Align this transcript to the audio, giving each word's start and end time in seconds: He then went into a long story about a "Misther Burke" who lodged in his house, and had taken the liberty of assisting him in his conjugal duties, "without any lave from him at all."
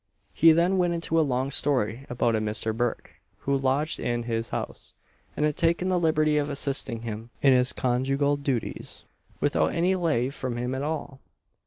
He 0.33 0.51
then 0.51 0.79
went 0.79 0.95
into 0.95 1.19
a 1.19 1.21
long 1.21 1.51
story 1.51 2.07
about 2.09 2.35
a 2.35 2.41
"Misther 2.41 2.73
Burke" 2.73 3.11
who 3.41 3.55
lodged 3.55 3.99
in 3.99 4.23
his 4.23 4.49
house, 4.49 4.95
and 5.37 5.45
had 5.45 5.55
taken 5.55 5.89
the 5.89 5.99
liberty 5.99 6.37
of 6.37 6.49
assisting 6.49 7.03
him 7.03 7.29
in 7.43 7.53
his 7.53 7.71
conjugal 7.71 8.35
duties, 8.37 9.03
"without 9.41 9.75
any 9.75 9.93
lave 9.93 10.33
from 10.33 10.57
him 10.57 10.73
at 10.73 10.81
all." 10.81 11.19